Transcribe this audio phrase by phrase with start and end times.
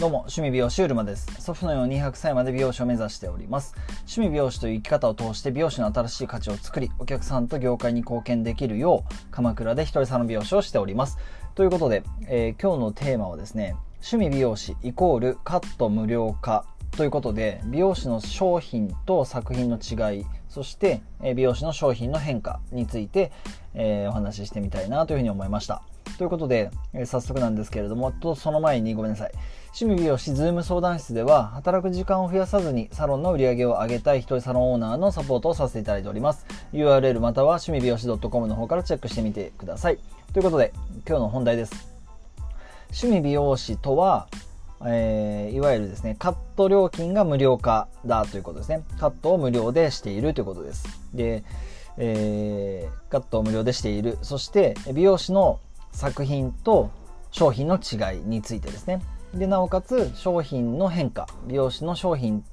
[0.00, 1.26] どうも、趣味美容師うるまです。
[1.42, 3.74] 祖父のように200歳まで美容師を目指しております。
[4.06, 11.18] 趣味美容師という生き方を通して美容師の新しい価値を作り、お客さんと業界に貢献できるよう、鎌倉で一人サロン美容師をしております。
[11.54, 16.64] ということで、えー、今日のテーマはですね、趣味美容師イコールカット無料化
[16.96, 23.32] ということで、美容師の商品と作品の違い、そして、え美容師の商品の変化について、
[23.74, 25.82] えー、お話ししてみたいなというふうに思いました。
[26.16, 29.32] ということで、えー、早速なんですけれども、とその前にごめんなさい。
[29.72, 36.44] 趣味美容師ズーム相談室では、働く時間を増やさずにサロンの売り上げを上げたい一人サロンオーナーのサポートをさせていただいております。
[36.72, 39.98] URL または趣味美容師 .com の方からチェックしてみてください。
[40.32, 40.72] ということで、
[41.06, 41.88] 今日の本題です。
[42.88, 44.26] 趣味美容師とは、
[44.84, 48.82] えー、いわゆるですね、カット料金が無料化だということですね。
[48.98, 50.84] カットを無料でしているということです。
[51.14, 51.44] で、
[51.96, 54.18] えー、カットを無料でしている。
[54.22, 55.60] そして、美容師の
[55.92, 56.90] 作品と
[57.30, 59.00] 商品の違いについてですね。
[59.34, 62.44] で、なおかつ商品の変化、美容師の商品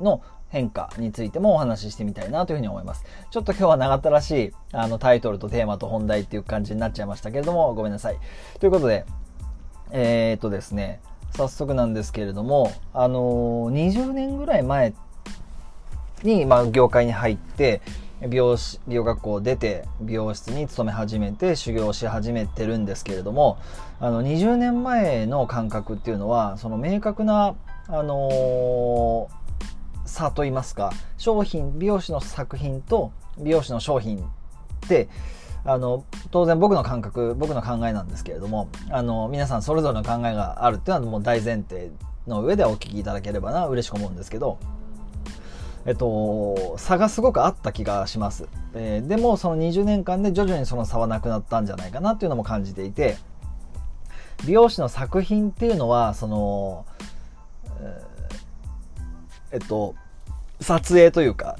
[0.00, 3.04] の変化についてもお話ししてみたいなというふうに思います。
[3.30, 8.18] ちょっと今日は長ったらしいあのタイトルとテーマと本題っていう感じになっちゃいましたけれども、ごめんなさい。
[8.60, 9.06] ということで、
[9.90, 11.00] えー、っとですね、
[11.36, 14.92] 早速なんですけれども、あのー、20年ぐらい前
[16.22, 17.80] に、まあ、業界に入って、
[18.28, 23.58] 美容師、美容学校を出て、美容室に勤め始めて、修行し始めてるんですけれども、
[24.00, 27.54] あの、20年前の感覚っていうのは、その明確な、
[27.88, 34.22] あのー、差といいますか、商品、美容師の作品と美容師の商品っ
[34.88, 35.08] て、
[35.64, 41.90] あの、当然僕の感覚、僕の考えなんですけれども、あの、皆さんそれぞれの考えがあるっていうのはもう大前提
[42.26, 44.58] の上でお聞きいただければな、嬉しく思うんですけど、
[45.84, 48.46] えっと、差がすごくあった気がします。
[48.74, 53.16] えー、でも、その20年間で徐々にその差はなくなったんじゃないかなっていうのも感じていて、
[54.46, 56.86] 美容師の作品っていうのは、その、
[59.50, 59.94] えっと、
[60.60, 61.56] 撮影というか、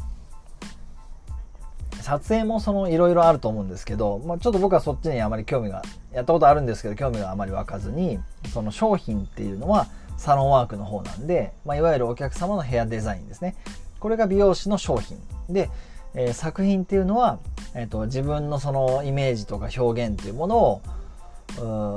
[2.00, 8.18] 撮影もそのいろいろあると思うんですけど、まあ、ちょっと僕はそっちにあまり興味が、やったことあるんですけど、興味があまり湧かずに、
[8.52, 13.56] その商品っていうのはサロンワークの方なんで、まあ、いわゆるお客様のヘアデザインですね。
[14.02, 15.16] これが美容師の商品。
[15.48, 15.70] で、
[16.14, 17.38] えー、作品っていうのは、
[17.74, 20.82] えーと、自分のそのイメージとか表現っていうものを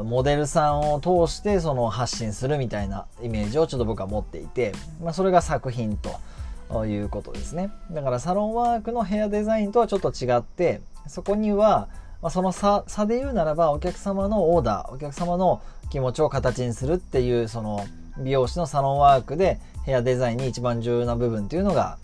[0.04, 7.72] モデルさんを通してその発信するみたいなイメージをちょっと僕は持っていて、まあ、それが作品ということですね。
[7.90, 11.88] だからサロンワークのヘアデザインとはちょっと違ってそこには、
[12.22, 17.84] まあ、その差差で言うならばお客様のオーダーお客様の気持ちを形にするっていうその
[18.20, 21.98] 美容師のサロンワークでヘアデザインに一番重要な部分っていうのが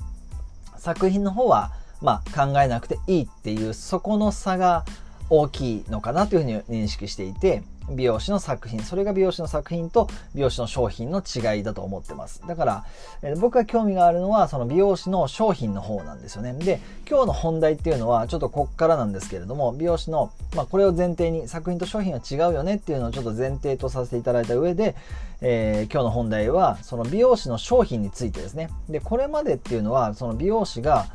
[0.78, 1.72] 作品の方は
[2.02, 4.86] まあ考えなくていいっていうそこの差が
[5.30, 7.64] 大きいのかなというふうに認識していて
[7.96, 12.42] 美容師の作品それが美容師の作品と美容師の商品の違いだと思ってます。
[12.48, 12.86] だから、
[13.22, 16.54] えー、僕が興味があるのはその美容師の商品の方なんですよね。
[16.54, 16.80] で
[17.10, 24.96] 今日の本題っていうのはちょっとこっからなんですけれども美容師の、まあ、これを前提に作品と商品は違うよねっていうのをちょっと前提とさせていただいた上で、
[25.42, 28.70] えー、今日の本題はその美容師の商品についてですね。
[28.90, 31.08] でこれまでっていうのはその美容師が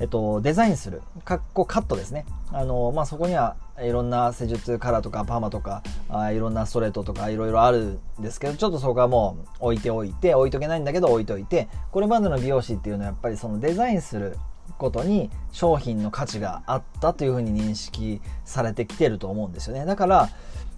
[0.00, 2.24] えっと、デザインする、かっこカットですね。
[2.52, 14.36] あの、まあ、そこにはいろんな施術カラーとかパーマとか、あいろんなストレートとかいろいろあるんですけど、ちょっとそこはもう置いておいて、置いとけないんだけど置いといて、これまでの美容師っていうのはやっぱりそのデザインする
[14.76, 19.84] ことに商品の価値があったというふうに認識されてきてると思うんですよね。
[19.84, 20.28] だから、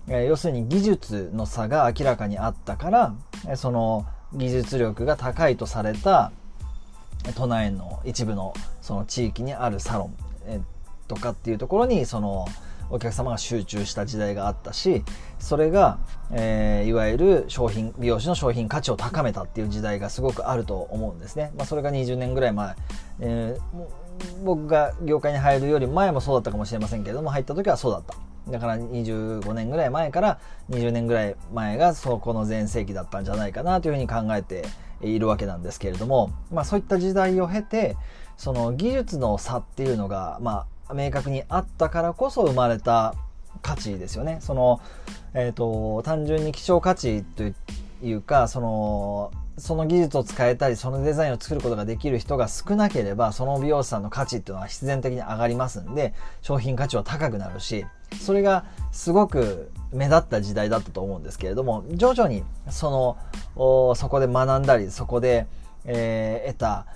[0.08, 3.14] え要するに技術の差が明らかにあったから、
[3.56, 6.32] その技術力が高いとされた
[7.34, 10.16] 都内の一部のその地域にあるサロン、
[11.10, 12.46] とかっていうところにその
[12.88, 15.04] お客様が集中した時代があったし
[15.38, 15.98] それが、
[16.32, 22.74] えー、いわゆる商品美容師の商品価値を高めたっていう時代がすごくあると思うんですね、まあ、それが20年ぐらい前、
[23.20, 28.14] えー、僕が業界に入るより前もそうだったかもしれませんけれども入った時はそうだった。
[28.50, 30.40] だから25年ぐらい前から
[30.70, 34.64] 20年ぐらい前がそこの全盛期だったんじゃないかなというふうに考えて
[35.02, 37.96] いるわけなんですけれども、まあそういった時代を経て、
[38.36, 43.14] その技術の差っていうのが、まあ明確にあったからこそ生まれた
[43.62, 44.38] 価値ですよね。
[44.40, 44.80] その、
[45.34, 47.44] え、ー、と、単純に希少価値と
[48.02, 57.84] いうか、その、その技術を使えたり、そのデザインを作ることができる人が少なければ、その美容師さんの価値っていうのは必然的に上がりますんで、商品価値は高くなるし、
[58.18, 63.16] それがすごく目立った時代だったと思うんですけれども、徐々にその、
[63.56, 65.46] そこで学んだり、そこで、
[65.84, 66.86] えー、得た、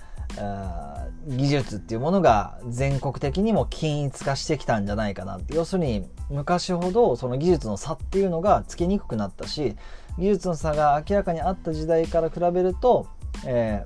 [1.27, 9.75] 技術っていうものが全国的にも均一化してきたんじゃないかな要するに昔ほどその技術の差っていうのがつけにくくなったし
[10.17, 13.07] 技術の差が明らかにあった時代から比べると、
[13.45, 13.85] え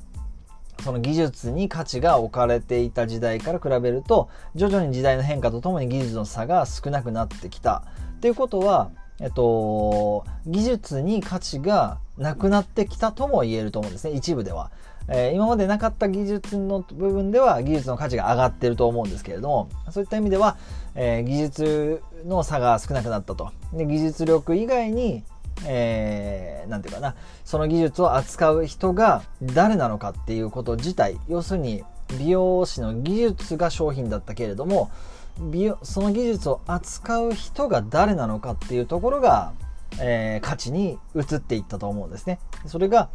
[0.77, 7.83] ー、その技術に価値が置かれていた時代から比べると徐々に時代の変化とともに技術の差が少なくなってきた。
[8.17, 14.71] っていうことはえっと、技術に価値がなくなってきたとも言えると思うんですね、一部では。
[15.11, 20.57] えー、今までなかった技術の部分では技術の価値が上がってると思うんですけれども、そういった意味では、
[20.93, 23.51] えー、技術の差が少なくなったと。
[23.73, 25.23] で技術力以外に、
[25.65, 31.83] えー、なんていうかな、その技術を扱う人が誰なのかっていうこと自体、要するに
[32.19, 34.91] 美容師の技術が商品だったけれども、
[35.39, 39.53] 美容その技術を扱う人が誰なのかっていうところが、
[39.99, 42.39] えー、価値に移っていったと思うんですね。
[42.65, 43.09] それが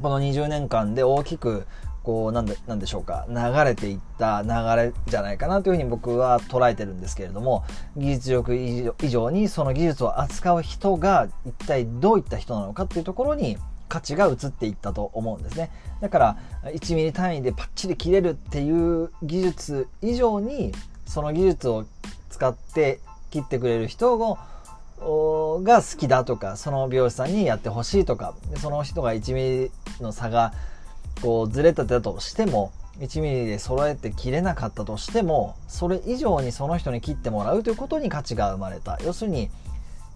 [0.00, 1.66] この20年間で大きく
[2.02, 7.64] こうなんでなんでしょうか流れていった流れじゃないかなというふうに僕は捉えてるんですけれども
[7.96, 13.56] 技術力以上にその技術を扱う人が一体どういった人なのかっていうところに
[13.88, 20.72] 価値が移っていったと思うんですねだから1ミリ単位でパッチリ切れるっていう技術以上に
[21.12, 21.84] その技術を
[22.30, 22.98] 使って
[23.30, 29.70] 切ってくれる人をが好きだとかその美容師さんにやってほしいとかその人が1ミリ
[30.00, 30.54] の差が
[31.20, 39.50] こうずれたとしても1ミリで揃えて切れなかったとしてもそれ以上にその人に切ってもらうということに価値が生まれた要するに、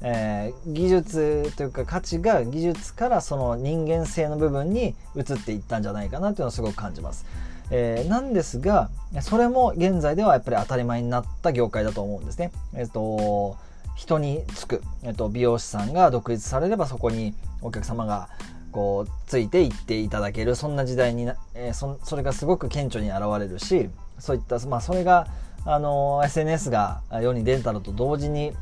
[0.00, 7.26] えー、技術というか価値が技術からその人間性の部分に移っていったんじゃないかなというのをすごく感じます。
[7.70, 8.90] えー、なんですが
[9.20, 12.52] それも現在ではやっぱり当たり前になった業界だと思うんですね。
[12.74, 13.56] えっ、と
[13.96, 18.28] 人につく、えっと、美容師さんが独立されればそこにお客様が
[18.70, 23.88] こうついていっていただけるそんな時代にな、えー、そそれがすごく顕著に現れるし
[24.18, 25.26] そういった、まあ、それが
[25.64, 28.52] あの SNS が世に出たのと同時に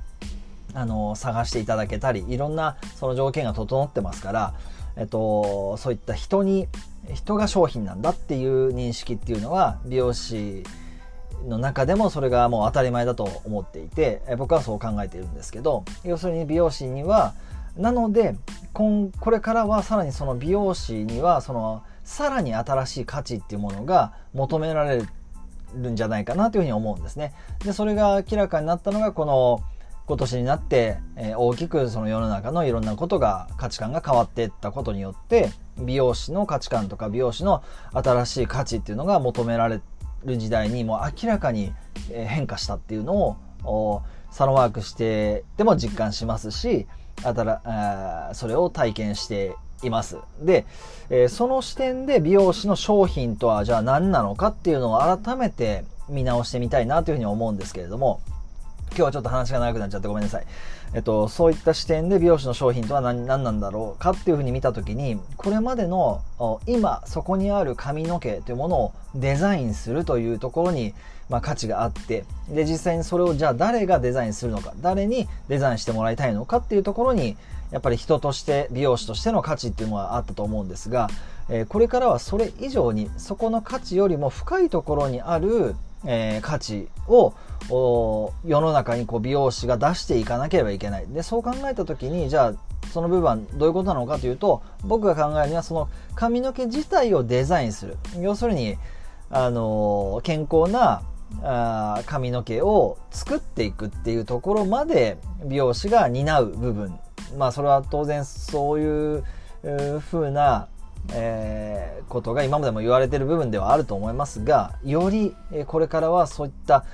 [0.73, 4.55] あの探していただけたりいろんなその条件が整ってますから、
[4.97, 6.69] えっと、そういった人に
[7.13, 10.65] 人が商品なんだっていう認識っていうのは美容師
[11.47, 17.35] の中でもそれがもう当たり前だと思っていて僕はそう考えているんですけど要するに美容師には
[17.77, 18.37] なので
[18.73, 25.03] ここれからはさらにその美容師にはそのさらに新しい価値っていうものが求められ
[25.75, 27.35] るんじゃないかなというふうに思うんですね。
[27.65, 29.63] でそれが明らかになったのがこの
[30.07, 37.63] 今年になって、えー、大きくその世の中のいろんなことが価値観が変わっていったことによって美容師の価値観とか美容師の
[37.93, 39.81] 新しい価値っていうのが求められ
[40.25, 41.73] る時代にもう明らかに
[42.09, 46.87] 変化したっていうのをサロンワークしてでも実感しますし
[47.23, 50.19] あたらそれを体験しています。
[50.41, 50.67] で、
[51.11, 58.21] えその視点で美容師の商品とはじゃあ何なのかっていうのを改めて見直してみたいなというふうに思うんですけれども、
[58.95, 60.47] 今日はちょっと話が長くなっちゃってごめんなさい。
[60.95, 66.23] えっと、そういった視点で美容師の商品とは何何なんだろうかっていうふうに見た時にこれまでの
[66.67, 70.95] 今そこにある髪の毛というものをデザインするというところに、
[71.29, 77.37] まあ、価値があってで実際にそれをじゃあ誰がデザインするのか誰にデザインしてもらいたいのかっていうところに
[77.73, 81.09] やっぱり人として美容師としての価値っていうのはあったと思うんですが、
[81.49, 85.75] えー、これからはそれ以上にそこの価値よりも深いところにある、
[86.07, 87.35] えー、価値を
[87.69, 91.07] 世の中にこう美容師が出していかなければいけない。
[91.07, 92.55] で、そう考えた時に、じゃあ、
[92.93, 97.97] その部分はどういうことなのかというと、僕が考えるには、その髪の毛自体をデザインする。
[98.21, 98.77] 要するに、
[99.31, 101.03] あの、健康な
[101.43, 106.99] あ髪の毛を作っていくっていうところまで美容師が担う部分。
[107.39, 109.25] まあ、それは当然そういう
[110.11, 110.69] 風な
[111.13, 111.74] えー、
[112.09, 115.35] ことが今までも言われてる部分ではあると思いますがより、
[115.67, 116.85] これからはそういった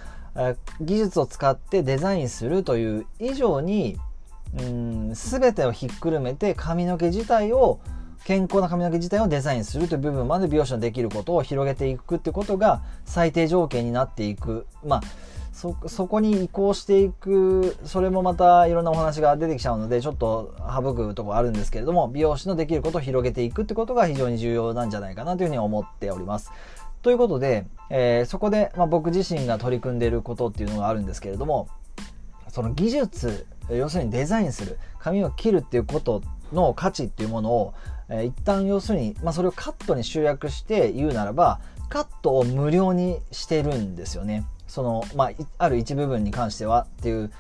[0.81, 3.99] 技術を使ってデザインするという以上に
[4.59, 7.81] うん全てをひっくるめて髪の毛自体を
[8.25, 14.67] 健康な髪の毛自体をデザインするという部分まで美容師のできることを広げていくってことが最低条件になっていく。
[14.85, 15.03] まあ
[15.61, 26.51] そそこに移行していくそれもまたいろんなお話が出てきちゃうのでちょっと省くとこあるんですけれども美容師のできることを広げていくってことが非常に重要なんじゃないかなというふうに思っております。
[27.03, 31.69] ということで、えー、そこで、まあ、僕自身が取り組んでいることっていうのがあるんですけれども、
[32.49, 37.75] その技術、要するにデザインする、髪を切るっていうことの価値っていうものを、
[38.09, 44.45] えー、一旦要するに、まあ、それをカットに集約して言うならば、カットを無料にしてるんですよね。
[44.71, 47.33] その、まあ、ある一部分に関してはっていう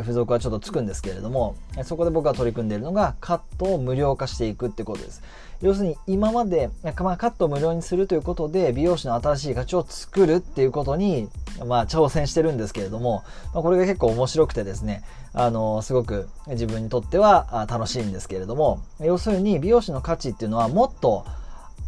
[0.00, 5.22] 付属はちょっとつくんですけれどもそこで僕が取り組んでいるのがカットを無料化していくってことです。
[5.62, 11.28] 要するに今まで、まあ、カットを無料にするということで美容師の新しい価値を作るっていうことに、
[11.66, 15.02] まあ、挑戦してるんですけれども、まあ、これが結構面白くてですね
[15.34, 21.26] あのすごく自分にとっては楽しいんですけれども要するに美容師の価値っていうのはもっと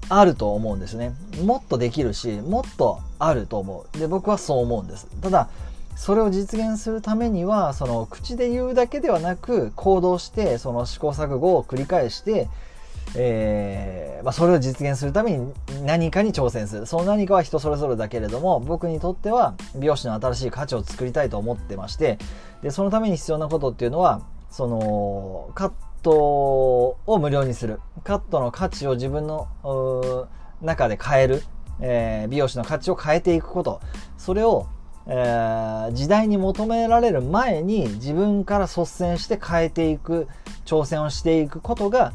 [0.08, 1.14] あると思うんですね。
[1.42, 3.98] もっとできるしもっとあると思う。
[3.98, 5.06] で僕はそう思うんです。
[5.20, 5.48] ただ
[5.96, 12.48] それを実現するためにはその口で言うだけではなく行動してその試行錯誤を繰り返して
[13.14, 15.52] えーまあ、それを実現するために
[15.84, 16.86] 何かに挑戦する。
[16.86, 22.18] その何かは人それぞれだけれども僕にとっては美容師の新しい価値を作りたいと思ってまして
[22.62, 27.80] でそのために必要なことっていうのはそのカットを無料にする。
[28.04, 29.48] カットの価値を自分の
[30.60, 31.42] 中で変える、
[31.80, 33.80] えー、美容師の価値を変えていくこと。
[34.18, 34.66] それを
[35.04, 40.28] えー、時代に求められる前に自分から率先して変えていく
[40.64, 42.12] 挑戦をしていくことが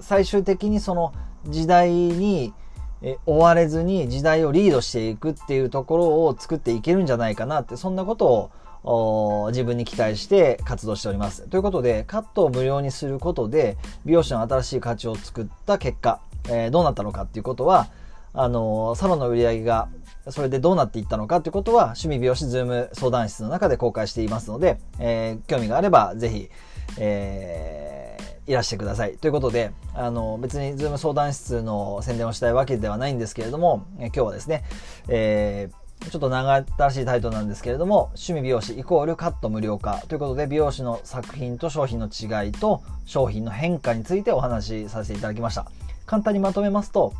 [0.00, 1.12] 最終的にその
[1.46, 2.54] 時代に
[3.02, 8.50] え追われずに時代をリードしていくっていうところを作っていけるんじゃないかなってそんなことを
[8.84, 11.48] 自分に期待して活動しております。
[11.48, 17.88] ということでカットを無料にすることで美容師の新しい価値を作った結果、えー、どうなったのかっていうことは
[18.34, 19.88] あのサロンの売り上げが
[20.28, 26.50] それでどうなっていったのかということは趣味美容師ズーム相談室の中で公開していますので、えー、興味があればぜひ、
[26.98, 28.04] えー
[28.46, 29.16] いらしてください。
[29.16, 34.64] ということで、あの、別にズーム相談室の宣伝をしたいわけではないんですけれども、え今日はですね、
[35.08, 45.66] えー、ちょっと長新しいタイトルなんですけれども、趣味美容師イコールカット無料化ということで、美容師の作品と商品の違いと商品の変化についてお話しさせていただきました。
[46.06, 47.14] 簡単にまとめますと、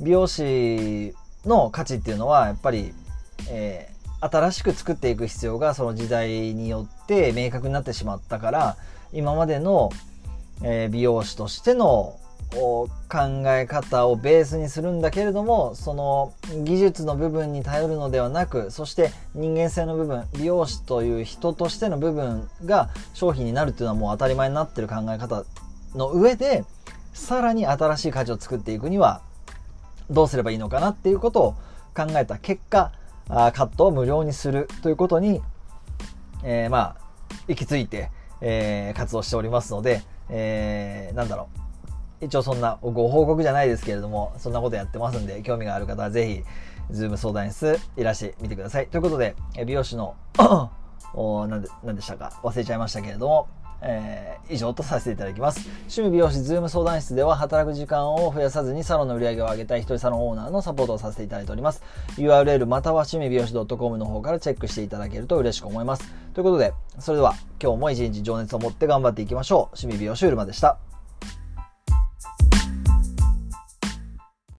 [0.00, 2.94] 美容師の価値っていうのは、やっぱり、
[3.50, 8.76] えー、新しく作っていく必要がその時代によって明確になってしまったから、
[9.12, 9.90] 今までの、
[10.62, 12.18] えー、美容師としての
[12.52, 16.34] 考え方をベースにするんだけれどもその
[16.64, 25.44] 技術の部分に頼るのではなくそして人間性の部分美容師という人としての部分が商品になるっていうのはもう当たり前になってる考え方
[25.94, 26.64] の上で
[27.12, 29.22] さらに新しい価値を作っていくには
[30.10, 31.52] どうすればいいのかなっていうことを
[31.94, 32.92] 考えた結果
[33.28, 35.40] カットを無料にするということに、
[36.44, 38.10] えー、まあ行き着いて
[38.40, 41.65] えー、活動しておりますので、えー、なんだろう。
[42.20, 46.42] 一応そんなご報告じゃないですけれども、そんなことやってますんで、興味がある方はぜひ、
[46.90, 48.86] ズーム相談室いらしてみてください。
[48.86, 49.34] ということで、
[49.66, 50.14] 美容師の
[51.14, 52.32] おなんで、なんでしたか？
[52.42, 53.48] 忘れちゃいましたけれども、
[53.82, 55.68] えー、以上とさせていただきます。
[55.82, 61.82] 趣味美容師ズーム相談室では働く時間を増やさずにサロンの売り上げを上げたい一人サロンオーナーのサポートをさせていただいております。
[62.16, 66.10] URL または趣味美容師 .com の方からチェックしていただけると嬉しく思います。
[66.34, 69.60] ということで、それでは今日も一日情熱を持って頑張っていきましょう。
[69.76, 70.78] 趣味美容師うるまでした。